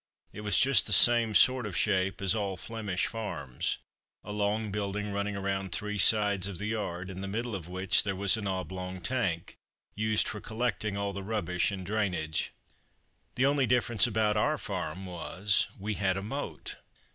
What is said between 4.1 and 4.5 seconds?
a